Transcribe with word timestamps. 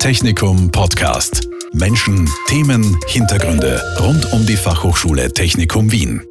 Technikum 0.00 0.70
Podcast. 0.72 1.46
Menschen, 1.74 2.26
Themen, 2.48 2.98
Hintergründe 3.06 3.82
rund 4.00 4.32
um 4.32 4.46
die 4.46 4.56
Fachhochschule 4.56 5.30
Technikum 5.30 5.92
Wien. 5.92 6.22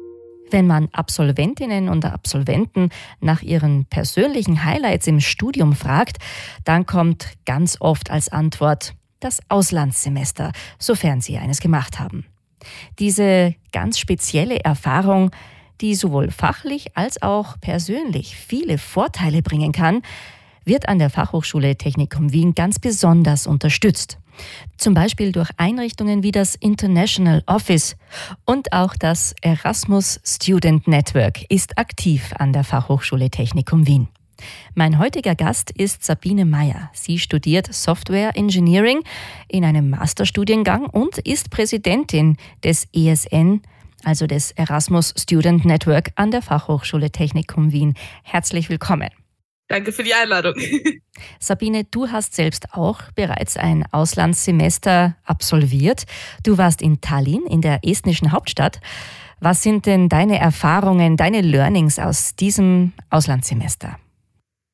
Wenn 0.50 0.66
man 0.66 0.88
Absolventinnen 0.90 1.88
und 1.88 2.04
Absolventen 2.04 2.88
nach 3.20 3.42
ihren 3.42 3.84
persönlichen 3.84 4.64
Highlights 4.64 5.06
im 5.06 5.20
Studium 5.20 5.76
fragt, 5.76 6.16
dann 6.64 6.84
kommt 6.84 7.28
ganz 7.46 7.76
oft 7.78 8.10
als 8.10 8.28
Antwort 8.28 8.94
das 9.20 9.38
Auslandssemester, 9.48 10.50
sofern 10.80 11.20
sie 11.20 11.38
eines 11.38 11.60
gemacht 11.60 12.00
haben. 12.00 12.26
Diese 12.98 13.54
ganz 13.70 14.00
spezielle 14.00 14.64
Erfahrung, 14.64 15.30
die 15.80 15.94
sowohl 15.94 16.32
fachlich 16.32 16.96
als 16.96 17.22
auch 17.22 17.54
persönlich 17.60 18.34
viele 18.34 18.78
Vorteile 18.78 19.42
bringen 19.42 19.70
kann, 19.70 20.02
wird 20.70 20.88
an 20.88 21.00
der 21.00 21.10
Fachhochschule 21.10 21.74
Technikum 21.74 22.32
Wien 22.32 22.54
ganz 22.54 22.78
besonders 22.78 23.48
unterstützt. 23.48 24.18
Zum 24.78 24.94
Beispiel 24.94 25.32
durch 25.32 25.50
Einrichtungen 25.56 26.22
wie 26.22 26.30
das 26.30 26.54
International 26.54 27.42
Office 27.46 27.96
und 28.46 28.72
auch 28.72 28.94
das 28.96 29.34
Erasmus 29.42 30.20
Student 30.24 30.86
Network 30.86 31.42
ist 31.50 31.76
aktiv 31.76 32.32
an 32.38 32.52
der 32.52 32.62
Fachhochschule 32.62 33.30
Technikum 33.30 33.88
Wien. 33.88 34.06
Mein 34.74 35.00
heutiger 35.00 35.34
Gast 35.34 35.72
ist 35.72 36.04
Sabine 36.04 36.44
Meyer. 36.44 36.88
Sie 36.94 37.18
studiert 37.18 37.74
Software 37.74 38.36
Engineering 38.36 39.00
in 39.48 39.64
einem 39.64 39.90
Masterstudiengang 39.90 40.86
und 40.86 41.18
ist 41.18 41.50
Präsidentin 41.50 42.36
des 42.62 42.86
ESN, 42.94 43.62
also 44.04 44.28
des 44.28 44.52
Erasmus 44.52 45.14
Student 45.18 45.64
Network 45.64 46.12
an 46.14 46.30
der 46.30 46.42
Fachhochschule 46.42 47.10
Technikum 47.10 47.72
Wien. 47.72 47.94
Herzlich 48.22 48.70
willkommen. 48.70 49.10
Danke 49.70 49.92
für 49.92 50.02
die 50.02 50.12
Einladung. 50.12 50.54
Sabine, 51.38 51.84
du 51.84 52.08
hast 52.08 52.34
selbst 52.34 52.74
auch 52.74 53.02
bereits 53.14 53.56
ein 53.56 53.84
Auslandssemester 53.92 55.16
absolviert. 55.22 56.06
Du 56.42 56.58
warst 56.58 56.82
in 56.82 57.00
Tallinn, 57.00 57.46
in 57.48 57.60
der 57.60 57.78
estnischen 57.84 58.32
Hauptstadt. 58.32 58.80
Was 59.38 59.62
sind 59.62 59.86
denn 59.86 60.08
deine 60.08 60.40
Erfahrungen, 60.40 61.16
deine 61.16 61.40
Learnings 61.40 62.00
aus 62.00 62.34
diesem 62.34 62.94
Auslandssemester? 63.10 63.96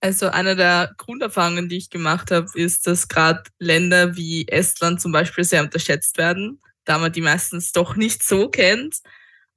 Also 0.00 0.28
eine 0.28 0.56
der 0.56 0.94
Grunderfahrungen, 0.96 1.68
die 1.68 1.76
ich 1.76 1.90
gemacht 1.90 2.30
habe, 2.30 2.48
ist, 2.54 2.86
dass 2.86 3.06
gerade 3.06 3.42
Länder 3.58 4.16
wie 4.16 4.48
Estland 4.48 5.02
zum 5.02 5.12
Beispiel 5.12 5.44
sehr 5.44 5.62
unterschätzt 5.62 6.16
werden, 6.16 6.62
da 6.86 6.96
man 6.96 7.12
die 7.12 7.20
meistens 7.20 7.72
doch 7.72 7.96
nicht 7.96 8.22
so 8.22 8.48
kennt. 8.48 9.00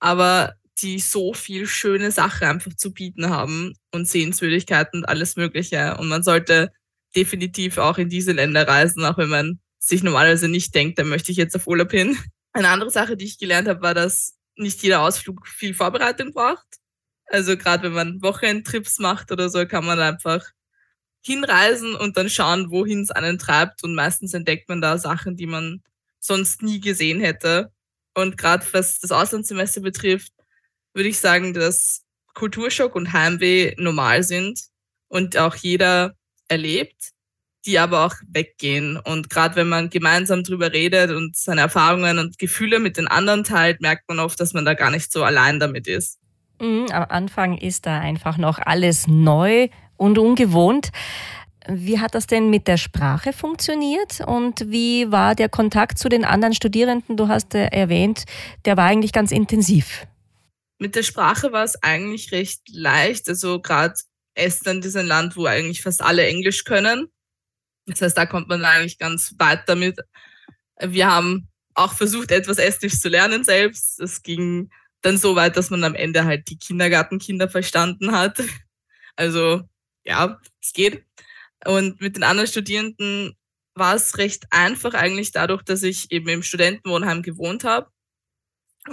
Aber 0.01 0.55
die 0.81 0.99
so 0.99 1.33
viel 1.33 1.67
schöne 1.67 2.11
Sachen 2.11 2.47
einfach 2.47 2.73
zu 2.75 2.93
bieten 2.93 3.29
haben 3.29 3.73
und 3.91 4.07
Sehenswürdigkeiten 4.07 5.01
und 5.01 5.05
alles 5.05 5.35
Mögliche. 5.35 5.97
Und 5.97 6.07
man 6.07 6.23
sollte 6.23 6.71
definitiv 7.15 7.77
auch 7.77 7.97
in 7.97 8.09
diese 8.09 8.31
Länder 8.31 8.67
reisen, 8.67 9.03
auch 9.05 9.17
wenn 9.17 9.29
man 9.29 9.59
sich 9.79 10.03
normalerweise 10.03 10.47
nicht 10.47 10.75
denkt, 10.75 10.99
da 10.99 11.03
möchte 11.03 11.31
ich 11.31 11.37
jetzt 11.37 11.55
auf 11.55 11.67
Urlaub 11.67 11.91
hin. 11.91 12.17
Eine 12.53 12.69
andere 12.69 12.91
Sache, 12.91 13.15
die 13.15 13.25
ich 13.25 13.39
gelernt 13.39 13.67
habe, 13.67 13.81
war, 13.81 13.93
dass 13.93 14.35
nicht 14.55 14.83
jeder 14.83 15.01
Ausflug 15.01 15.47
viel 15.47 15.73
Vorbereitung 15.73 16.33
braucht. 16.33 16.65
Also 17.27 17.57
gerade 17.57 17.83
wenn 17.83 17.93
man 17.93 18.21
Wochenendtrips 18.21 18.99
macht 18.99 19.31
oder 19.31 19.49
so, 19.49 19.65
kann 19.65 19.85
man 19.85 19.99
einfach 19.99 20.45
hinreisen 21.21 21.95
und 21.95 22.17
dann 22.17 22.29
schauen, 22.29 22.71
wohin 22.71 23.01
es 23.01 23.11
einen 23.11 23.37
treibt. 23.37 23.83
Und 23.83 23.93
meistens 23.93 24.33
entdeckt 24.33 24.67
man 24.69 24.81
da 24.81 24.97
Sachen, 24.97 25.35
die 25.35 25.45
man 25.45 25.81
sonst 26.19 26.61
nie 26.61 26.79
gesehen 26.79 27.19
hätte. 27.21 27.71
Und 28.15 28.37
gerade 28.37 28.65
was 28.71 28.99
das 28.99 29.11
Auslandssemester 29.11 29.81
betrifft, 29.81 30.33
würde 30.93 31.09
ich 31.09 31.19
sagen, 31.19 31.53
dass 31.53 32.01
Kulturschock 32.33 32.95
und 32.95 33.13
Heimweh 33.13 33.73
normal 33.77 34.23
sind 34.23 34.59
und 35.07 35.37
auch 35.37 35.55
jeder 35.55 36.13
erlebt, 36.47 37.11
die 37.65 37.79
aber 37.79 38.05
auch 38.05 38.15
weggehen. 38.27 38.97
Und 38.97 39.29
gerade 39.29 39.55
wenn 39.55 39.69
man 39.69 39.89
gemeinsam 39.89 40.43
drüber 40.43 40.71
redet 40.71 41.11
und 41.11 41.35
seine 41.35 41.61
Erfahrungen 41.61 42.19
und 42.19 42.39
Gefühle 42.39 42.79
mit 42.79 42.97
den 42.97 43.07
anderen 43.07 43.43
teilt, 43.43 43.81
merkt 43.81 44.07
man 44.07 44.19
oft, 44.19 44.39
dass 44.39 44.53
man 44.53 44.65
da 44.65 44.73
gar 44.73 44.91
nicht 44.91 45.11
so 45.11 45.23
allein 45.23 45.59
damit 45.59 45.87
ist. 45.87 46.19
Mhm, 46.61 46.87
am 46.91 47.05
Anfang 47.09 47.57
ist 47.57 47.85
da 47.85 47.99
einfach 47.99 48.37
noch 48.37 48.59
alles 48.59 49.07
neu 49.07 49.67
und 49.97 50.17
ungewohnt. 50.17 50.89
Wie 51.67 51.99
hat 51.99 52.15
das 52.15 52.25
denn 52.25 52.49
mit 52.49 52.67
der 52.67 52.77
Sprache 52.77 53.33
funktioniert 53.33 54.21
und 54.25 54.71
wie 54.71 55.11
war 55.11 55.35
der 55.35 55.49
Kontakt 55.49 55.99
zu 55.99 56.09
den 56.09 56.25
anderen 56.25 56.53
Studierenden? 56.53 57.15
Du 57.15 57.27
hast 57.27 57.53
erwähnt, 57.53 58.23
der 58.65 58.75
war 58.77 58.85
eigentlich 58.85 59.11
ganz 59.11 59.31
intensiv. 59.31 60.07
Mit 60.79 60.95
der 60.95 61.03
Sprache 61.03 61.51
war 61.51 61.65
es 61.65 61.81
eigentlich 61.83 62.31
recht 62.31 62.61
leicht. 62.69 63.27
Also 63.27 63.61
gerade 63.61 63.95
Estland 64.33 64.85
ist 64.85 64.95
ein 64.95 65.05
Land, 65.05 65.35
wo 65.35 65.45
eigentlich 65.45 65.81
fast 65.81 66.01
alle 66.01 66.25
Englisch 66.25 66.63
können. 66.63 67.11
Das 67.85 68.01
heißt, 68.01 68.17
da 68.17 68.25
kommt 68.25 68.47
man 68.47 68.63
eigentlich 68.63 68.97
ganz 68.97 69.35
weit 69.37 69.67
damit. 69.67 69.99
Wir 70.81 71.11
haben 71.11 71.49
auch 71.73 71.93
versucht, 71.93 72.31
etwas 72.31 72.57
Estnisch 72.57 72.99
zu 72.99 73.09
lernen 73.09 73.43
selbst. 73.43 73.99
Es 73.99 74.23
ging 74.23 74.69
dann 75.01 75.17
so 75.17 75.35
weit, 75.35 75.57
dass 75.57 75.69
man 75.69 75.83
am 75.83 75.95
Ende 75.95 76.23
halt 76.25 76.49
die 76.49 76.57
Kindergartenkinder 76.57 77.49
verstanden 77.49 78.13
hat. 78.13 78.41
Also 79.15 79.63
ja, 80.05 80.39
es 80.61 80.71
geht. 80.71 81.03
Und 81.65 81.99
mit 81.99 82.15
den 82.15 82.23
anderen 82.23 82.47
Studierenden 82.47 83.35
war 83.75 83.95
es 83.95 84.17
recht 84.17 84.45
einfach 84.51 84.93
eigentlich 84.93 85.31
dadurch, 85.31 85.61
dass 85.63 85.83
ich 85.83 86.09
eben 86.11 86.29
im 86.29 86.43
Studentenwohnheim 86.43 87.21
gewohnt 87.21 87.65
habe 87.65 87.91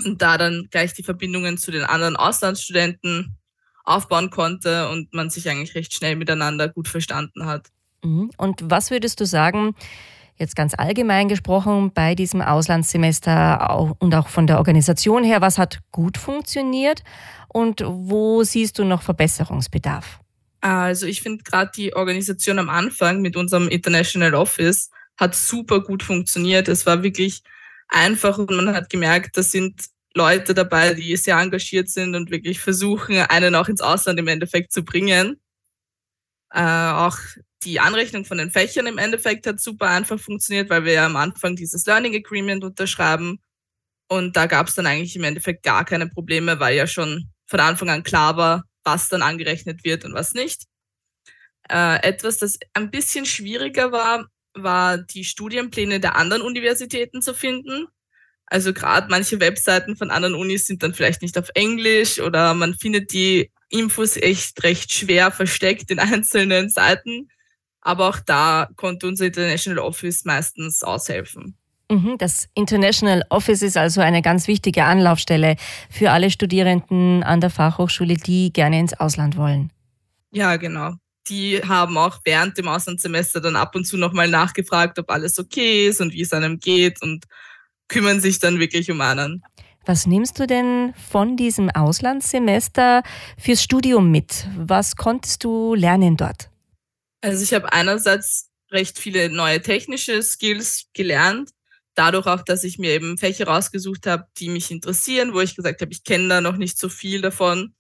und 0.05 0.21
da 0.23 0.39
dann 0.39 0.69
gleich 0.71 0.95
die 0.95 1.03
Verbindungen 1.03 1.59
zu 1.59 1.71
den 1.71 1.85
anderen 1.85 2.17
Auslandsstudenten 2.17 3.37
aufbauen 3.85 4.31
konnte 4.31 4.89
und 4.89 5.15
man 5.15 5.31
sich 5.31 5.49
eigentlich 5.49 5.75
recht 5.75 5.95
schnell 5.95 6.17
miteinander 6.17 6.69
gut 6.69 6.89
verstanden 6.89 7.47
hat. 7.47 7.69
Mhm. 8.05 8.31
Und 8.37 8.61
was 8.65 8.91
würdest 8.91 9.21
du 9.21 9.27
sagen, 9.27 9.75
jetzt 10.39 10.57
ganz 10.57 10.75
allgemein 10.77 11.29
gesprochen, 11.29 11.93
bei 11.93 12.15
diesem 12.15 12.43
Auslandssemester 12.43 13.95
und 13.99 14.15
auch 14.15 14.29
von 14.29 14.47
der 14.47 14.59
Organisation 14.59 15.25
her, 15.25 15.41
was 15.41 15.59
hat 15.59 15.81
gut 15.93 16.19
funktioniert 16.19 17.03
und 17.49 17.83
wo 17.87 18.43
siehst 18.43 18.79
du 18.79 18.85
noch 18.85 19.03
Verbesserungsbedarf? 19.03 20.21
Also 20.61 21.07
ich 21.07 21.23
finde 21.23 21.45
gerade 21.45 21.71
die 21.75 21.95
Organisation 21.95 22.59
am 22.59 22.69
Anfang 22.69 23.23
mit 23.23 23.37
unserem 23.37 23.69
International 23.69 24.35
Office 24.35 24.91
hat 25.17 25.35
super 25.35 25.81
gut 25.81 26.03
funktioniert. 26.03 26.69
Es 26.69 26.87
war 26.87 27.03
wirklich 27.03 27.43
einfach 27.89 28.39
und 28.39 28.51
man 28.51 28.75
hat 28.75 28.91
gemerkt, 28.91 29.37
da 29.37 29.43
sind 29.43 29.87
Leute 30.15 30.55
dabei, 30.55 30.95
die 30.95 31.17
sehr 31.17 31.37
engagiert 31.39 31.91
sind 31.91 32.15
und 32.15 32.31
wirklich 32.31 32.61
versuchen, 32.61 33.19
einen 33.19 33.55
auch 33.55 33.69
ins 33.69 33.83
Ausland 33.83 34.19
im 34.19 34.29
Endeffekt 34.29 34.73
zu 34.73 34.83
bringen. 34.85 35.41
Äh, 36.51 36.61
auch 36.63 37.19
die 37.65 37.81
Anrechnung 37.81 38.25
von 38.25 38.39
den 38.39 38.51
Fächern 38.51 38.87
im 38.87 38.99
Endeffekt 38.99 39.47
hat 39.47 39.61
super 39.61 39.89
einfach 39.89 40.19
funktioniert, 40.19 40.71
weil 40.71 40.85
wir 40.85 40.93
ja 40.95 41.07
am 41.07 41.17
Anfang 41.17 41.57
dieses 41.57 41.85
Learning 41.87 42.15
Agreement 42.15 42.65
unterschreiben. 42.65 43.41
Und 44.09 44.37
da 44.37 44.47
gab 44.47 44.69
es 44.69 44.75
dann 44.75 44.87
eigentlich 44.87 45.17
im 45.17 45.25
Endeffekt 45.25 45.63
gar 45.65 45.85
keine 45.85 46.09
Probleme, 46.09 46.61
weil 46.61 46.77
ja 46.77 46.87
schon 46.87 47.31
von 47.47 47.61
Anfang 47.61 47.91
an 47.91 48.03
klar 48.03 48.37
war, 48.37 48.65
was 48.85 49.09
dann 49.09 49.23
angerechnet 49.23 49.85
wird 49.85 50.05
und 50.05 50.15
was 50.15 50.33
nicht. 50.33 50.65
Äh, 51.69 52.03
etwas, 52.03 52.39
das 52.39 52.59
ein 52.75 52.91
bisschen 52.91 53.27
schwieriger 53.27 53.91
war, 53.93 54.27
war 54.57 54.99
die 54.99 55.25
Studienpläne 55.25 56.01
der 56.01 56.17
anderen 56.17 56.43
Universitäten 56.43 57.23
zu 57.23 57.35
finden. 57.35 57.87
Also 58.47 58.73
gerade 58.73 59.09
manche 59.11 59.41
Webseiten 59.41 59.97
von 59.97 60.11
anderen 60.11 60.35
Unis 60.35 60.67
sind 60.67 60.83
dann 60.83 60.95
vielleicht 60.95 61.23
nicht 61.23 61.37
auf 61.39 61.51
Englisch 61.55 62.21
oder 62.21 62.55
man 62.55 62.75
findet 62.75 63.13
die 63.13 63.51
Infos 63.69 64.17
echt 64.17 64.63
recht 64.63 64.93
schwer 64.93 65.31
versteckt 65.31 65.91
in 65.91 65.99
einzelnen 65.99 66.71
Seiten. 66.71 67.29
Aber 67.81 68.09
auch 68.09 68.19
da 68.19 68.69
konnte 68.77 69.07
unser 69.07 69.27
International 69.27 69.79
Office 69.79 70.25
meistens 70.25 70.83
aushelfen. 70.83 71.57
Mhm, 71.91 72.19
das 72.19 72.49
International 72.55 73.23
Office 73.31 73.63
ist 73.63 73.77
also 73.77 74.01
eine 74.01 74.23
ganz 74.23 74.49
wichtige 74.49 74.85
Anlaufstelle 74.85 75.57
für 75.89 76.11
alle 76.11 76.31
Studierenden 76.31 77.23
an 77.23 77.41
der 77.41 77.51
Fachhochschule, 77.51 78.15
die 78.15 78.53
gerne 78.53 78.81
ins 78.81 78.95
Ausland 78.95 79.37
wollen. 79.37 79.71
Ja, 80.33 80.57
genau 80.57 80.95
die 81.29 81.61
haben 81.63 81.99
auch 81.99 82.21
während 82.25 82.57
dem 82.59 82.69
Auslandssemester 82.69 83.41
dann 83.41 83.57
ab 83.57 83.75
und 83.75 83.85
zu 83.85 83.97
nochmal 83.97 84.29
nachgefragt, 84.29 84.99
ob 84.99 85.11
alles 85.11 85.39
okay 85.39 85.89
ist 85.89 86.01
und 86.01 86.13
wie 86.13 86.23
es 86.23 86.33
einem 86.33 86.59
geht 86.59 87.03
und 87.03 87.25
kümmern 87.89 88.21
sich 88.21 88.39
dann 88.39 88.59
wirklich 88.59 88.91
um 88.91 89.01
einen. 89.01 89.45
Was 89.85 90.07
nimmst 90.07 90.41
du 90.41 90.47
denn 90.47 90.95
von 91.11 91.37
diesem 91.37 91.71
Auslandssemester 91.71 93.03
fürs 93.39 93.63
Studium 93.63 94.11
mit? 94.11 94.49
Was 94.57 94.97
konntest 94.97 95.45
du 95.45 95.75
lernen 95.75 96.17
dort? 96.17 96.51
Also 97.21 97.43
ich 97.43 97.55
habe 97.55 97.73
einerseits 97.73 98.51
recht 98.73 98.99
viele 98.99 99.31
neue 99.31 99.63
technische 99.63 100.23
Skills 100.23 100.87
gelernt, 100.93 101.51
dadurch 101.95 102.27
auch, 102.27 102.43
dass 102.43 102.65
ich 102.65 102.79
mir 102.79 102.91
eben 102.91 103.17
Fächer 103.17 103.47
rausgesucht 103.47 104.07
habe, 104.07 104.27
die 104.39 104.49
mich 104.49 104.73
interessieren, 104.73 105.35
wo 105.35 105.41
ich 105.41 105.55
gesagt 105.55 105.81
habe, 105.81 105.93
ich 105.93 106.03
kenne 106.03 106.29
da 106.29 106.41
noch 106.41 106.57
nicht 106.57 106.79
so 106.79 106.89
viel 106.89 107.21
davon. 107.21 107.75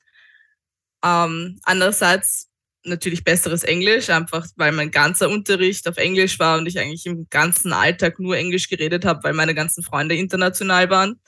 Ähm, 1.05 1.59
andererseits 1.65 2.46
natürlich 2.87 3.25
besseres 3.25 3.63
Englisch, 3.63 4.11
einfach 4.11 4.47
weil 4.57 4.73
mein 4.73 4.91
ganzer 4.91 5.29
Unterricht 5.29 5.89
auf 5.89 5.97
Englisch 5.97 6.39
war 6.39 6.59
und 6.59 6.67
ich 6.67 6.79
eigentlich 6.79 7.07
im 7.07 7.27
ganzen 7.31 7.73
Alltag 7.73 8.19
nur 8.19 8.37
Englisch 8.37 8.69
geredet 8.69 9.05
habe, 9.05 9.23
weil 9.25 9.35
meine 9.35 9.55
ganzen 9.55 9.83
Freunde 9.83 10.15
international 10.17 10.91
waren. 10.91 11.21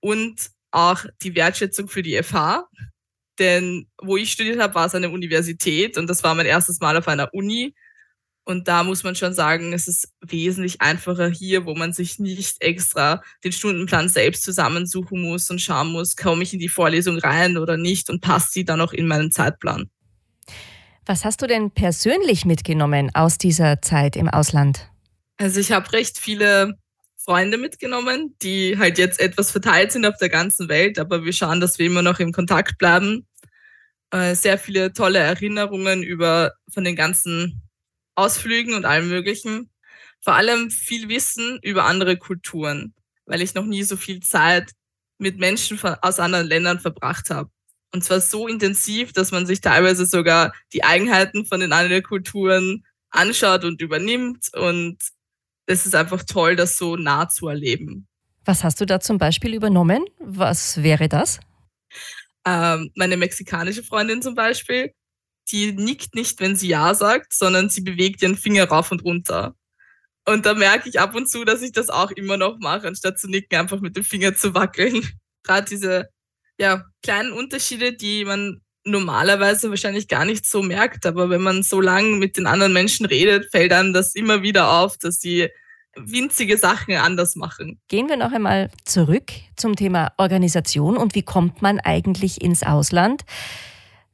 Und 0.00 0.50
auch 0.70 1.04
die 1.22 1.34
Wertschätzung 1.34 1.88
für 1.88 2.02
die 2.02 2.22
FH. 2.22 2.68
Denn 3.38 3.88
wo 4.00 4.16
ich 4.16 4.32
studiert 4.32 4.60
habe, 4.60 4.74
war 4.74 4.86
es 4.86 4.94
eine 4.94 5.10
Universität 5.10 5.98
und 5.98 6.08
das 6.08 6.22
war 6.22 6.34
mein 6.34 6.46
erstes 6.46 6.80
Mal 6.80 6.96
auf 6.96 7.08
einer 7.08 7.32
Uni. 7.34 7.74
Und 8.44 8.68
da 8.68 8.84
muss 8.84 9.02
man 9.02 9.16
schon 9.16 9.34
sagen, 9.34 9.72
es 9.72 9.88
ist 9.88 10.08
wesentlich 10.20 10.80
einfacher 10.80 11.28
hier, 11.28 11.66
wo 11.66 11.74
man 11.74 11.92
sich 11.92 12.20
nicht 12.20 12.62
extra 12.62 13.22
den 13.42 13.50
Stundenplan 13.50 14.08
selbst 14.08 14.44
zusammensuchen 14.44 15.20
muss 15.20 15.50
und 15.50 15.60
schauen 15.60 15.88
muss, 15.88 16.14
komme 16.14 16.44
ich 16.44 16.52
in 16.52 16.60
die 16.60 16.68
Vorlesung 16.68 17.18
rein 17.18 17.56
oder 17.56 17.76
nicht 17.76 18.08
und 18.08 18.20
passt 18.20 18.52
sie 18.52 18.64
dann 18.64 18.80
auch 18.80 18.92
in 18.92 19.08
meinen 19.08 19.32
Zeitplan. 19.32 19.90
Was 21.08 21.24
hast 21.24 21.40
du 21.40 21.46
denn 21.46 21.70
persönlich 21.70 22.44
mitgenommen 22.44 23.14
aus 23.14 23.38
dieser 23.38 23.80
Zeit 23.80 24.16
im 24.16 24.28
Ausland? 24.28 24.90
Also 25.36 25.60
ich 25.60 25.70
habe 25.70 25.92
recht 25.92 26.18
viele 26.18 26.74
Freunde 27.16 27.58
mitgenommen, 27.58 28.34
die 28.42 28.76
halt 28.76 28.98
jetzt 28.98 29.20
etwas 29.20 29.52
verteilt 29.52 29.92
sind 29.92 30.04
auf 30.04 30.16
der 30.16 30.30
ganzen 30.30 30.68
Welt, 30.68 30.98
aber 30.98 31.24
wir 31.24 31.32
schauen, 31.32 31.60
dass 31.60 31.78
wir 31.78 31.86
immer 31.86 32.02
noch 32.02 32.18
im 32.18 32.32
Kontakt 32.32 32.78
bleiben. 32.78 33.24
Äh, 34.10 34.34
sehr 34.34 34.58
viele 34.58 34.92
tolle 34.92 35.20
Erinnerungen 35.20 36.02
über 36.02 36.54
von 36.72 36.82
den 36.82 36.96
ganzen 36.96 37.62
Ausflügen 38.16 38.74
und 38.74 38.84
allem 38.84 39.08
Möglichen. 39.08 39.70
Vor 40.20 40.34
allem 40.34 40.70
viel 40.70 41.08
Wissen 41.08 41.60
über 41.62 41.84
andere 41.84 42.16
Kulturen, 42.16 42.94
weil 43.26 43.42
ich 43.42 43.54
noch 43.54 43.64
nie 43.64 43.84
so 43.84 43.96
viel 43.96 44.20
Zeit 44.20 44.72
mit 45.18 45.38
Menschen 45.38 45.80
aus 46.02 46.18
anderen 46.18 46.48
Ländern 46.48 46.80
verbracht 46.80 47.30
habe. 47.30 47.50
Und 47.96 48.02
zwar 48.02 48.20
so 48.20 48.46
intensiv, 48.46 49.14
dass 49.14 49.32
man 49.32 49.46
sich 49.46 49.62
teilweise 49.62 50.04
sogar 50.04 50.52
die 50.74 50.84
Eigenheiten 50.84 51.46
von 51.46 51.60
den 51.60 51.72
anderen 51.72 52.02
Kulturen 52.02 52.84
anschaut 53.08 53.64
und 53.64 53.80
übernimmt. 53.80 54.50
Und 54.52 54.98
es 55.64 55.86
ist 55.86 55.94
einfach 55.94 56.22
toll, 56.22 56.56
das 56.56 56.76
so 56.76 56.96
nah 56.96 57.30
zu 57.30 57.48
erleben. 57.48 58.06
Was 58.44 58.64
hast 58.64 58.82
du 58.82 58.84
da 58.84 59.00
zum 59.00 59.16
Beispiel 59.16 59.54
übernommen? 59.54 60.04
Was 60.18 60.82
wäre 60.82 61.08
das? 61.08 61.40
Ähm, 62.44 62.90
meine 62.96 63.16
mexikanische 63.16 63.82
Freundin 63.82 64.20
zum 64.20 64.34
Beispiel, 64.34 64.92
die 65.50 65.72
nickt 65.72 66.14
nicht, 66.14 66.38
wenn 66.40 66.54
sie 66.54 66.68
Ja 66.68 66.92
sagt, 66.92 67.32
sondern 67.32 67.70
sie 67.70 67.80
bewegt 67.80 68.20
ihren 68.20 68.36
Finger 68.36 68.68
rauf 68.68 68.92
und 68.92 69.04
runter. 69.04 69.54
Und 70.26 70.44
da 70.44 70.52
merke 70.52 70.90
ich 70.90 71.00
ab 71.00 71.14
und 71.14 71.30
zu, 71.30 71.46
dass 71.46 71.62
ich 71.62 71.72
das 71.72 71.88
auch 71.88 72.10
immer 72.10 72.36
noch 72.36 72.58
mache, 72.58 72.88
anstatt 72.88 73.18
zu 73.18 73.26
nicken, 73.26 73.58
einfach 73.58 73.80
mit 73.80 73.96
dem 73.96 74.04
Finger 74.04 74.34
zu 74.34 74.52
wackeln. 74.52 75.00
Gerade 75.44 75.66
diese 75.66 76.10
ja, 76.58 76.84
kleinen 77.02 77.32
Unterschiede, 77.32 77.92
die 77.92 78.24
man 78.24 78.60
normalerweise 78.84 79.68
wahrscheinlich 79.68 80.08
gar 80.08 80.24
nicht 80.24 80.46
so 80.46 80.62
merkt, 80.62 81.06
aber 81.06 81.28
wenn 81.28 81.42
man 81.42 81.62
so 81.62 81.80
lange 81.80 82.16
mit 82.16 82.36
den 82.36 82.46
anderen 82.46 82.72
Menschen 82.72 83.04
redet, 83.06 83.50
fällt 83.50 83.72
einem 83.72 83.92
das 83.92 84.14
immer 84.14 84.42
wieder 84.42 84.80
auf, 84.80 84.96
dass 84.96 85.20
sie 85.20 85.48
winzige 85.96 86.56
Sachen 86.56 86.94
anders 86.94 87.36
machen. 87.36 87.80
Gehen 87.88 88.08
wir 88.08 88.16
noch 88.16 88.32
einmal 88.32 88.70
zurück 88.84 89.32
zum 89.56 89.76
Thema 89.76 90.12
Organisation 90.18 90.96
und 90.96 91.14
wie 91.14 91.22
kommt 91.22 91.62
man 91.62 91.80
eigentlich 91.80 92.42
ins 92.42 92.62
Ausland? 92.62 93.22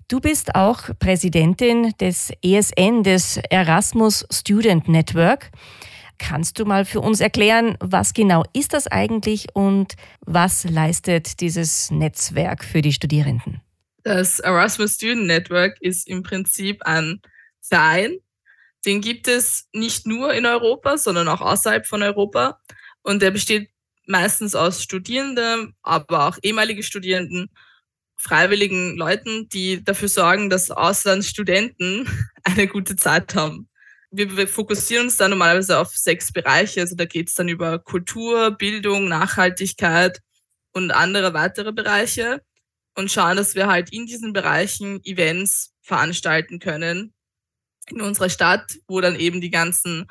Du 0.08 0.20
bist 0.20 0.54
auch 0.54 0.90
Präsidentin 0.98 1.92
des 2.00 2.32
ESN, 2.42 3.02
des 3.02 3.38
Erasmus 3.50 4.26
Student 4.30 4.88
Network. 4.88 5.50
Kannst 6.22 6.60
du 6.60 6.64
mal 6.64 6.84
für 6.84 7.00
uns 7.00 7.20
erklären, 7.20 7.76
was 7.80 8.14
genau 8.14 8.44
ist 8.52 8.74
das 8.74 8.86
eigentlich 8.86 9.46
und 9.54 9.94
was 10.20 10.62
leistet 10.62 11.40
dieses 11.40 11.90
Netzwerk 11.90 12.64
für 12.64 12.80
die 12.80 12.92
Studierenden? 12.92 13.60
Das 14.04 14.38
Erasmus 14.38 14.94
Student 14.94 15.26
Network 15.26 15.78
ist 15.80 16.06
im 16.06 16.22
Prinzip 16.22 16.82
ein 16.86 17.20
Verein. 17.60 18.18
Den 18.86 19.00
gibt 19.00 19.26
es 19.26 19.68
nicht 19.72 20.06
nur 20.06 20.32
in 20.32 20.46
Europa, 20.46 20.96
sondern 20.96 21.26
auch 21.26 21.40
außerhalb 21.40 21.88
von 21.88 22.04
Europa. 22.04 22.60
Und 23.02 23.20
der 23.20 23.32
besteht 23.32 23.70
meistens 24.06 24.54
aus 24.54 24.80
Studierenden, 24.80 25.74
aber 25.82 26.28
auch 26.28 26.38
ehemalige 26.42 26.84
Studierenden 26.84 27.50
freiwilligen 28.14 28.96
Leuten, 28.96 29.48
die 29.48 29.82
dafür 29.82 30.08
sorgen, 30.08 30.50
dass 30.50 30.70
Auslandsstudenten 30.70 32.06
eine 32.44 32.68
gute 32.68 32.94
Zeit 32.94 33.34
haben. 33.34 33.68
Wir 34.14 34.46
fokussieren 34.46 35.06
uns 35.06 35.16
da 35.16 35.26
normalerweise 35.26 35.78
auf 35.78 35.96
sechs 35.96 36.32
Bereiche. 36.32 36.82
Also 36.82 36.94
da 36.96 37.06
geht 37.06 37.28
es 37.28 37.34
dann 37.34 37.48
über 37.48 37.78
Kultur, 37.78 38.50
Bildung, 38.50 39.08
Nachhaltigkeit 39.08 40.20
und 40.72 40.90
andere 40.90 41.32
weitere 41.32 41.72
Bereiche 41.72 42.42
und 42.94 43.10
schauen, 43.10 43.36
dass 43.36 43.54
wir 43.54 43.68
halt 43.68 43.92
in 43.92 44.06
diesen 44.06 44.32
Bereichen 44.32 45.02
Events 45.04 45.72
veranstalten 45.80 46.58
können 46.58 47.14
in 47.88 48.00
unserer 48.00 48.28
Stadt, 48.28 48.76
wo 48.86 49.00
dann 49.00 49.16
eben 49.16 49.40
die 49.40 49.50
ganzen 49.50 50.06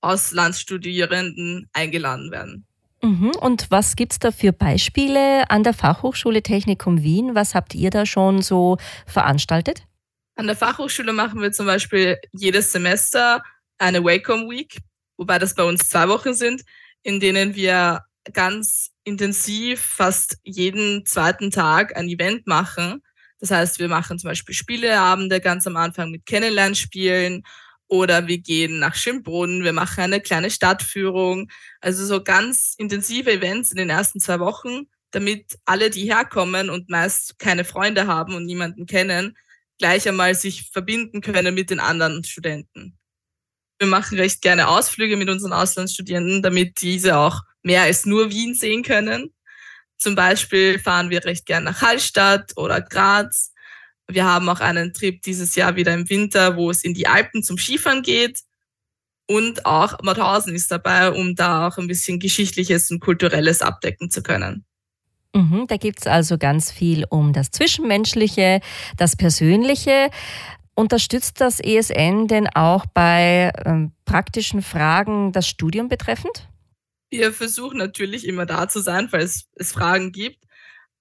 Auslandsstudierenden 0.00 1.70
eingeladen 1.72 2.30
werden. 2.30 2.66
Mhm. 3.02 3.32
Und 3.40 3.70
was 3.70 3.96
gibt 3.96 4.12
es 4.12 4.18
da 4.18 4.30
für 4.30 4.52
Beispiele 4.52 5.50
an 5.50 5.62
der 5.62 5.74
Fachhochschule 5.74 6.42
Technikum 6.42 7.02
Wien? 7.02 7.34
Was 7.34 7.54
habt 7.54 7.74
ihr 7.74 7.90
da 7.90 8.06
schon 8.06 8.42
so 8.42 8.78
veranstaltet? 9.06 9.84
An 10.36 10.48
der 10.48 10.56
Fachhochschule 10.56 11.12
machen 11.12 11.40
wir 11.40 11.52
zum 11.52 11.66
Beispiel 11.66 12.18
jedes 12.32 12.72
Semester 12.72 13.42
eine 13.78 14.02
Welcome 14.02 14.50
Week, 14.50 14.78
wobei 15.16 15.38
das 15.38 15.54
bei 15.54 15.62
uns 15.62 15.88
zwei 15.88 16.08
Wochen 16.08 16.34
sind, 16.34 16.62
in 17.02 17.20
denen 17.20 17.54
wir 17.54 18.02
ganz 18.32 18.90
intensiv 19.04 19.80
fast 19.80 20.38
jeden 20.42 21.06
zweiten 21.06 21.52
Tag 21.52 21.96
ein 21.96 22.08
Event 22.08 22.48
machen. 22.48 23.00
Das 23.38 23.52
heißt, 23.52 23.78
wir 23.78 23.88
machen 23.88 24.18
zum 24.18 24.30
Beispiel 24.30 24.54
Spieleabende 24.56 25.40
ganz 25.40 25.68
am 25.68 25.76
Anfang 25.76 26.10
mit 26.10 26.26
Kennenlernspielen 26.26 27.44
oder 27.86 28.26
wir 28.26 28.38
gehen 28.38 28.80
nach 28.80 28.96
Schimbrunn, 28.96 29.62
wir 29.62 29.72
machen 29.72 30.00
eine 30.00 30.20
kleine 30.20 30.50
Stadtführung. 30.50 31.48
Also 31.80 32.04
so 32.04 32.24
ganz 32.24 32.74
intensive 32.76 33.30
Events 33.30 33.70
in 33.70 33.76
den 33.76 33.90
ersten 33.90 34.18
zwei 34.18 34.40
Wochen, 34.40 34.88
damit 35.12 35.58
alle, 35.64 35.90
die 35.90 36.12
herkommen 36.12 36.70
und 36.70 36.88
meist 36.88 37.38
keine 37.38 37.64
Freunde 37.64 38.08
haben 38.08 38.34
und 38.34 38.46
niemanden 38.46 38.86
kennen, 38.86 39.36
gleich 39.78 40.08
einmal 40.08 40.34
sich 40.34 40.70
verbinden 40.70 41.20
können 41.20 41.54
mit 41.54 41.70
den 41.70 41.80
anderen 41.80 42.24
Studenten. 42.24 42.98
Wir 43.78 43.88
machen 43.88 44.18
recht 44.18 44.40
gerne 44.40 44.68
Ausflüge 44.68 45.16
mit 45.16 45.28
unseren 45.28 45.52
Auslandsstudierenden, 45.52 46.42
damit 46.42 46.80
diese 46.80 47.18
auch 47.18 47.40
mehr 47.62 47.82
als 47.82 48.06
nur 48.06 48.30
Wien 48.30 48.54
sehen 48.54 48.82
können. 48.82 49.34
Zum 49.98 50.14
Beispiel 50.14 50.78
fahren 50.78 51.10
wir 51.10 51.24
recht 51.24 51.46
gerne 51.46 51.66
nach 51.66 51.82
Hallstatt 51.82 52.52
oder 52.56 52.80
Graz 52.80 53.54
wir 54.08 54.24
haben 54.24 54.48
auch 54.48 54.60
einen 54.60 54.92
Trip 54.92 55.20
dieses 55.22 55.54
Jahr 55.54 55.76
wieder 55.76 55.94
im 55.94 56.08
Winter, 56.08 56.56
wo 56.56 56.70
es 56.70 56.84
in 56.84 56.94
die 56.94 57.06
Alpen 57.06 57.42
zum 57.42 57.58
Skifahren 57.58 58.02
geht. 58.02 58.40
Und 59.26 59.64
auch 59.64 60.02
Mauthausen 60.02 60.54
ist 60.54 60.70
dabei, 60.70 61.10
um 61.10 61.34
da 61.34 61.66
auch 61.66 61.78
ein 61.78 61.86
bisschen 61.86 62.20
Geschichtliches 62.20 62.90
und 62.90 63.00
Kulturelles 63.00 63.62
abdecken 63.62 64.10
zu 64.10 64.22
können. 64.22 64.66
Mhm, 65.34 65.66
da 65.68 65.76
gibt 65.76 66.00
es 66.00 66.06
also 66.06 66.38
ganz 66.38 66.70
viel 66.70 67.04
um 67.10 67.32
das 67.32 67.50
Zwischenmenschliche, 67.50 68.60
das 68.96 69.16
Persönliche. 69.16 70.10
Unterstützt 70.74 71.40
das 71.40 71.60
ESN 71.60 72.26
denn 72.26 72.48
auch 72.48 72.86
bei 72.86 73.52
ähm, 73.64 73.92
praktischen 74.04 74.62
Fragen 74.62 75.32
das 75.32 75.46
Studium 75.46 75.88
betreffend? 75.88 76.48
Wir 77.10 77.32
versuchen 77.32 77.78
natürlich 77.78 78.26
immer 78.26 78.46
da 78.46 78.68
zu 78.68 78.80
sein, 78.80 79.08
falls 79.08 79.48
es 79.54 79.72
Fragen 79.72 80.10
gibt 80.10 80.44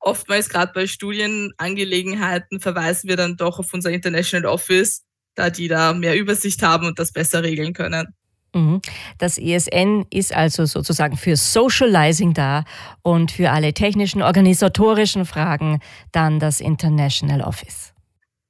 oftmals 0.03 0.49
gerade 0.49 0.71
bei 0.73 0.85
Studienangelegenheiten 0.85 2.59
verweisen 2.59 3.09
wir 3.09 3.17
dann 3.17 3.37
doch 3.37 3.59
auf 3.59 3.73
unser 3.73 3.91
International 3.91 4.51
Office, 4.51 5.03
da 5.35 5.49
die 5.49 5.67
da 5.67 5.93
mehr 5.93 6.17
Übersicht 6.17 6.61
haben 6.61 6.85
und 6.85 6.99
das 6.99 7.11
besser 7.11 7.43
regeln 7.43 7.73
können. 7.73 8.07
Mhm. 8.53 8.81
Das 9.17 9.37
ESN 9.37 10.05
ist 10.09 10.33
also 10.33 10.65
sozusagen 10.65 11.17
für 11.17 11.35
Socializing 11.35 12.33
da 12.33 12.65
und 13.01 13.31
für 13.31 13.51
alle 13.51 13.73
technischen, 13.73 14.21
organisatorischen 14.21 15.25
Fragen 15.25 15.79
dann 16.11 16.39
das 16.39 16.59
International 16.59 17.41
Office. 17.41 17.93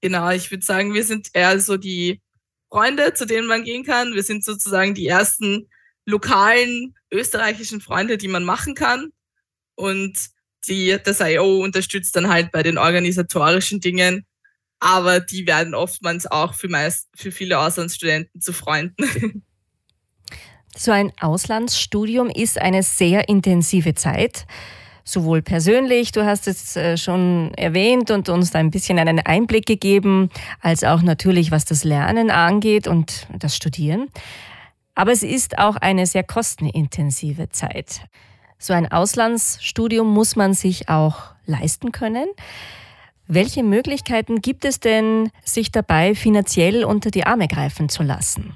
Genau, 0.02 0.30
ich 0.32 0.52
würde 0.52 0.66
sagen, 0.66 0.94
wir 0.94 1.06
sind 1.06 1.30
eher 1.34 1.60
so 1.60 1.78
die 1.78 2.22
Freunde, 2.70 3.14
zu 3.14 3.26
denen 3.26 3.48
man 3.48 3.64
gehen 3.64 3.86
kann. 3.86 4.14
Wir 4.14 4.24
sind 4.24 4.44
sozusagen 4.44 4.94
die 4.94 5.08
ersten 5.08 5.70
lokalen 6.06 6.96
österreichischen 7.12 7.80
Freunde, 7.80 8.18
die 8.18 8.28
man 8.28 8.44
machen 8.44 8.76
kann. 8.76 9.12
Und 9.76 10.14
die, 10.68 10.98
das 11.04 11.20
IO 11.20 11.64
unterstützt 11.64 12.16
dann 12.16 12.30
halt 12.30 12.52
bei 12.52 12.64
den 12.64 12.78
organisatorischen 12.78 13.80
Dingen, 13.80 14.26
aber 14.80 15.20
die 15.20 15.48
werden 15.48 15.74
oftmals 15.74 16.26
auch 16.26 16.54
für, 16.54 16.68
meist, 16.68 17.10
für 17.16 17.32
viele 17.32 17.60
Auslandsstudenten 17.60 18.42
zu 18.42 18.52
Freunden. 18.52 19.44
So 20.76 20.92
ein 20.92 21.12
Auslandsstudium 21.20 22.30
ist 22.30 22.60
eine 22.60 22.82
sehr 22.82 23.30
intensive 23.30 23.94
Zeit, 23.94 24.48
sowohl 25.04 25.44
persönlich, 25.44 26.12
du 26.12 26.26
hast 26.26 26.48
es 26.48 26.76
äh, 26.76 26.98
schon 26.98 27.54
erwähnt 27.56 28.10
und 28.10 28.28
uns 28.28 28.56
ein 28.56 28.72
bisschen 28.72 28.98
einen 28.98 29.20
Einblick 29.20 29.68
gegeben, 29.68 30.30
als 30.62 30.84
auch 30.84 31.04
natürlich, 31.04 31.52
was 31.52 31.66
das 31.66 31.84
Lernen 31.84 32.32
angeht 32.32 32.88
und 32.88 33.28
das 33.38 33.56
Studieren. 33.56 34.10
Aber 34.96 35.12
es 35.12 35.22
ist 35.22 35.60
auch 35.60 35.76
eine 35.76 36.08
sehr 36.08 36.24
kostenintensive 36.24 37.50
Zeit. 37.50 38.02
So 38.58 38.74
ein 38.74 38.92
Auslandsstudium 38.92 40.08
muss 40.08 40.36
man 40.36 40.54
sich 40.54 40.90
auch 40.90 41.34
leisten 41.46 41.92
können. 41.92 42.28
Welche 43.28 43.64
Möglichkeiten 43.64 44.42
gibt 44.42 44.66
es 44.66 44.80
denn, 44.80 45.30
sich 45.44 45.72
dabei 45.72 46.16
finanziell 46.16 46.84
unter 46.84 47.12
die 47.12 47.26
Arme 47.26 47.48
greifen 47.48 47.90
zu 47.90 48.04
lassen? 48.04 48.56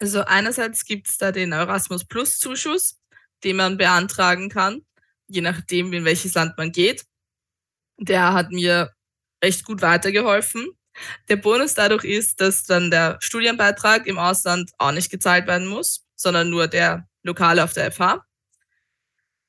Also 0.00 0.24
einerseits 0.24 0.84
gibt 0.84 1.08
es 1.08 1.18
da 1.18 1.32
den 1.32 1.52
Erasmus 1.52 2.04
Plus 2.04 2.38
Zuschuss, 2.38 3.00
den 3.44 3.56
man 3.56 3.76
beantragen 3.76 4.48
kann, 4.48 4.84
je 5.26 5.40
nachdem, 5.40 5.92
in 5.92 6.04
welches 6.04 6.34
Land 6.34 6.56
man 6.56 6.72
geht. 6.72 7.04
Der 7.98 8.32
hat 8.32 8.50
mir 8.50 8.92
recht 9.42 9.64
gut 9.64 9.82
weitergeholfen. 9.82 10.68
Der 11.28 11.36
Bonus 11.36 11.74
dadurch 11.74 12.04
ist, 12.04 12.40
dass 12.40 12.64
dann 12.64 12.90
der 12.90 13.18
Studienbeitrag 13.20 14.06
im 14.06 14.18
Ausland 14.18 14.70
auch 14.78 14.92
nicht 14.92 15.10
gezahlt 15.10 15.46
werden 15.46 15.68
muss, 15.68 16.04
sondern 16.16 16.50
nur 16.50 16.66
der 16.66 17.08
lokale 17.22 17.62
auf 17.62 17.72
der 17.72 17.92
FH. 17.92 18.24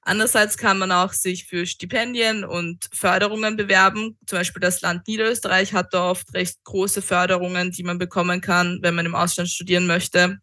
Andererseits 0.01 0.57
kann 0.57 0.79
man 0.79 0.91
auch 0.91 1.13
sich 1.13 1.45
für 1.45 1.65
Stipendien 1.65 2.43
und 2.43 2.89
Förderungen 2.93 3.57
bewerben. 3.57 4.17
Zum 4.25 4.39
Beispiel 4.39 4.61
das 4.61 4.81
Land 4.81 5.07
Niederösterreich 5.07 5.73
hat 5.73 5.93
da 5.93 6.09
oft 6.09 6.33
recht 6.33 6.57
große 6.63 7.01
Förderungen, 7.01 7.71
die 7.71 7.83
man 7.83 7.97
bekommen 7.97 8.41
kann, 8.41 8.79
wenn 8.81 8.95
man 8.95 9.05
im 9.05 9.15
Ausland 9.15 9.49
studieren 9.49 9.87
möchte. 9.87 10.39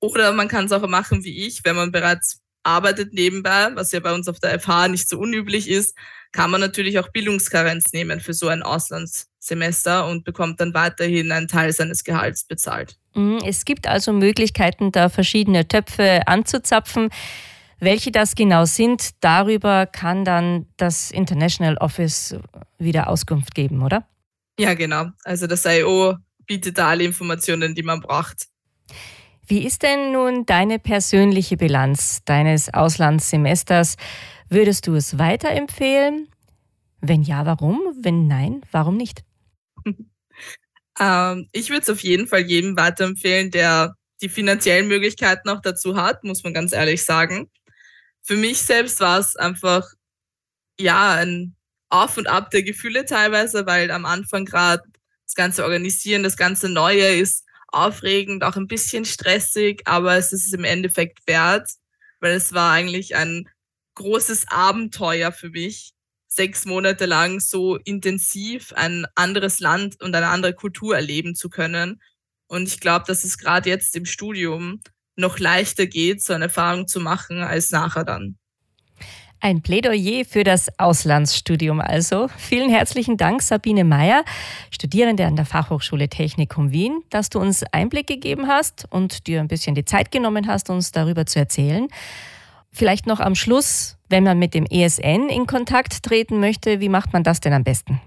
Oder 0.00 0.32
man 0.32 0.48
kann 0.48 0.66
es 0.66 0.72
auch 0.72 0.86
machen 0.88 1.24
wie 1.24 1.46
ich, 1.46 1.64
wenn 1.64 1.76
man 1.76 1.92
bereits 1.92 2.40
arbeitet 2.62 3.12
nebenbei, 3.12 3.68
was 3.74 3.92
ja 3.92 4.00
bei 4.00 4.12
uns 4.12 4.28
auf 4.28 4.40
der 4.40 4.58
FH 4.58 4.88
nicht 4.88 5.08
so 5.08 5.18
unüblich 5.18 5.68
ist, 5.68 5.96
kann 6.32 6.50
man 6.50 6.60
natürlich 6.60 6.98
auch 6.98 7.08
Bildungskarenz 7.08 7.92
nehmen 7.92 8.20
für 8.20 8.34
so 8.34 8.48
ein 8.48 8.62
Auslandssemester 8.62 10.06
und 10.06 10.24
bekommt 10.24 10.60
dann 10.60 10.74
weiterhin 10.74 11.30
einen 11.32 11.48
Teil 11.48 11.72
seines 11.72 12.02
Gehalts 12.04 12.44
bezahlt. 12.44 12.96
Mhm, 13.14 13.38
es 13.46 13.64
gibt 13.64 13.86
also 13.86 14.12
Möglichkeiten, 14.12 14.92
da 14.92 15.08
verschiedene 15.08 15.68
Töpfe 15.68 16.26
anzuzapfen. 16.26 17.10
Welche 17.78 18.10
das 18.10 18.34
genau 18.34 18.64
sind, 18.64 19.10
darüber 19.20 19.86
kann 19.86 20.24
dann 20.24 20.66
das 20.76 21.10
International 21.10 21.76
Office 21.76 22.36
wieder 22.78 23.08
Auskunft 23.08 23.54
geben, 23.54 23.82
oder? 23.82 24.08
Ja, 24.58 24.74
genau. 24.74 25.06
Also 25.24 25.46
das 25.46 25.64
IO 25.66 26.16
bietet 26.46 26.78
da 26.78 26.88
alle 26.88 27.04
Informationen, 27.04 27.74
die 27.74 27.82
man 27.82 28.00
braucht. 28.00 28.46
Wie 29.46 29.64
ist 29.64 29.82
denn 29.82 30.12
nun 30.12 30.46
deine 30.46 30.78
persönliche 30.78 31.56
Bilanz 31.56 32.24
deines 32.24 32.72
Auslandssemesters? 32.72 33.96
Würdest 34.48 34.86
du 34.86 34.94
es 34.94 35.18
weiterempfehlen? 35.18 36.28
Wenn 37.00 37.22
ja, 37.22 37.46
warum? 37.46 37.80
Wenn 38.00 38.26
nein, 38.26 38.62
warum 38.72 38.96
nicht? 38.96 39.22
ähm, 41.00 41.48
ich 41.52 41.68
würde 41.68 41.82
es 41.82 41.90
auf 41.90 42.00
jeden 42.00 42.26
Fall 42.26 42.40
jedem 42.40 42.76
weiterempfehlen, 42.76 43.50
der 43.50 43.94
die 44.22 44.28
finanziellen 44.28 44.88
Möglichkeiten 44.88 45.48
auch 45.50 45.60
dazu 45.60 45.96
hat, 45.96 46.24
muss 46.24 46.42
man 46.42 46.54
ganz 46.54 46.72
ehrlich 46.72 47.04
sagen. 47.04 47.50
Für 48.26 48.36
mich 48.36 48.58
selbst 48.58 48.98
war 49.00 49.20
es 49.20 49.36
einfach, 49.36 49.88
ja, 50.80 51.14
ein 51.14 51.54
Auf 51.90 52.16
und 52.16 52.26
Ab 52.26 52.50
der 52.50 52.64
Gefühle 52.64 53.04
teilweise, 53.04 53.66
weil 53.66 53.90
am 53.92 54.04
Anfang 54.04 54.44
gerade 54.44 54.82
das 55.24 55.34
ganze 55.36 55.62
Organisieren, 55.62 56.24
das 56.24 56.36
ganze 56.36 56.68
Neue 56.68 57.06
ist 57.16 57.44
aufregend, 57.68 58.42
auch 58.42 58.56
ein 58.56 58.66
bisschen 58.66 59.04
stressig, 59.04 59.82
aber 59.84 60.16
es 60.16 60.32
ist 60.32 60.52
im 60.52 60.64
Endeffekt 60.64 61.26
wert, 61.28 61.70
weil 62.18 62.32
es 62.32 62.52
war 62.52 62.72
eigentlich 62.72 63.14
ein 63.14 63.48
großes 63.94 64.48
Abenteuer 64.48 65.30
für 65.30 65.50
mich, 65.50 65.92
sechs 66.26 66.64
Monate 66.64 67.06
lang 67.06 67.38
so 67.38 67.76
intensiv 67.76 68.72
ein 68.72 69.06
anderes 69.14 69.60
Land 69.60 70.00
und 70.02 70.14
eine 70.16 70.28
andere 70.28 70.52
Kultur 70.52 70.96
erleben 70.96 71.36
zu 71.36 71.48
können. 71.48 72.02
Und 72.48 72.66
ich 72.66 72.80
glaube, 72.80 73.04
dass 73.06 73.22
es 73.22 73.38
gerade 73.38 73.68
jetzt 73.68 73.94
im 73.94 74.04
Studium 74.04 74.82
noch 75.16 75.38
leichter 75.38 75.86
geht, 75.86 76.22
so 76.22 76.32
eine 76.32 76.44
Erfahrung 76.44 76.86
zu 76.86 77.00
machen, 77.00 77.42
als 77.42 77.70
nachher 77.70 78.04
dann. 78.04 78.36
Ein 79.40 79.60
Plädoyer 79.60 80.24
für 80.24 80.44
das 80.44 80.68
Auslandsstudium 80.78 81.80
also. 81.80 82.28
Vielen 82.38 82.70
herzlichen 82.70 83.16
Dank, 83.16 83.42
Sabine 83.42 83.84
Meyer, 83.84 84.24
Studierende 84.70 85.26
an 85.26 85.36
der 85.36 85.44
Fachhochschule 85.44 86.08
Technikum 86.08 86.72
Wien, 86.72 87.02
dass 87.10 87.28
du 87.28 87.38
uns 87.38 87.62
Einblick 87.70 88.06
gegeben 88.06 88.48
hast 88.48 88.86
und 88.90 89.26
dir 89.26 89.40
ein 89.40 89.48
bisschen 89.48 89.74
die 89.74 89.84
Zeit 89.84 90.10
genommen 90.10 90.48
hast, 90.48 90.70
uns 90.70 90.90
darüber 90.90 91.26
zu 91.26 91.38
erzählen. 91.38 91.88
Vielleicht 92.72 93.06
noch 93.06 93.20
am 93.20 93.34
Schluss, 93.34 93.98
wenn 94.08 94.24
man 94.24 94.38
mit 94.38 94.54
dem 94.54 94.64
ESN 94.66 95.28
in 95.28 95.46
Kontakt 95.46 96.02
treten 96.02 96.40
möchte, 96.40 96.80
wie 96.80 96.88
macht 96.88 97.12
man 97.12 97.22
das 97.22 97.40
denn 97.40 97.52
am 97.52 97.62
besten? 97.62 98.00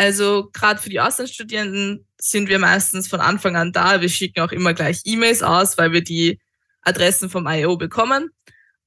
Also 0.00 0.48
gerade 0.54 0.80
für 0.80 0.88
die 0.88 0.98
Auslandsstudierenden 0.98 2.06
sind 2.18 2.48
wir 2.48 2.58
meistens 2.58 3.06
von 3.06 3.20
Anfang 3.20 3.54
an 3.54 3.70
da. 3.70 4.00
Wir 4.00 4.08
schicken 4.08 4.40
auch 4.40 4.50
immer 4.50 4.72
gleich 4.72 5.02
E-Mails 5.04 5.42
aus, 5.42 5.76
weil 5.76 5.92
wir 5.92 6.02
die 6.02 6.40
Adressen 6.80 7.28
vom 7.28 7.46
IO 7.46 7.76
bekommen. 7.76 8.30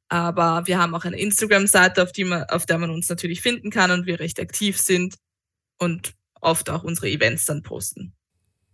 Aber 0.10 0.63
wir 0.65 0.79
haben 0.79 0.96
auch 0.96 1.05
eine 1.05 1.20
Instagram-Seite, 1.20 2.01
auf, 2.01 2.10
auf 2.50 2.65
der 2.65 2.79
man 2.79 2.89
uns 2.89 3.10
natürlich 3.10 3.41
finden 3.41 3.70
kann 3.70 3.91
und 3.91 4.08
wir 4.08 4.20
recht 4.20 4.39
aktiv 4.39 4.79
sind 4.79 5.13
und 5.77 6.15
oft 6.41 6.72
auch 6.72 6.84
unsere 6.84 7.10
Events 7.10 7.46
dann 7.46 7.62
posten. 7.62 8.13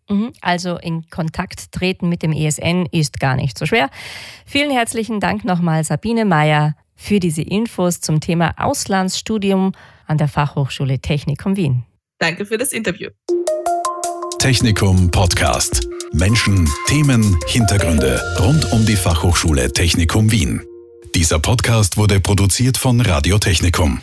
Mhm, 0.09 0.31
also 0.39 0.77
in 0.77 1.09
Kontakt 1.09 1.73
treten 1.73 2.07
mit 2.07 2.23
dem 2.23 2.31
ESN 2.31 2.85
ist 2.85 3.19
gar 3.19 3.35
nicht 3.35 3.57
so 3.57 3.65
schwer. 3.65 3.89
Vielen 4.45 4.71
herzlichen 4.71 5.19
Dank 5.19 5.43
nochmal, 5.43 5.83
Sabine 5.83 6.23
Meyer, 6.23 6.77
für 6.95 7.19
diese 7.19 7.41
Infos 7.41 7.99
zum 7.99 8.21
Thema 8.21 8.53
Auslandsstudium 8.55 9.73
an 10.07 10.17
der 10.17 10.29
Fachhochschule 10.29 10.99
Technikum 10.99 11.57
Wien. 11.57 11.83
Danke 12.19 12.45
für 12.45 12.57
das 12.57 12.73
Interview. 12.73 13.09
Technikum 14.39 15.09
Podcast. 15.09 15.87
Menschen, 16.11 16.69
Themen, 16.87 17.37
Hintergründe 17.47 18.21
rund 18.39 18.71
um 18.73 18.85
die 18.85 18.97
Fachhochschule 18.97 19.71
Technikum 19.71 20.29
Wien. 20.31 20.61
Dieser 21.15 21.39
Podcast 21.39 21.95
wurde 21.95 22.19
produziert 22.19 22.77
von 22.77 22.99
Radio 22.99 23.37
Technikum. 23.37 24.01